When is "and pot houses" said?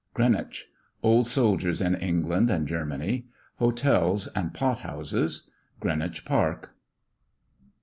4.35-5.51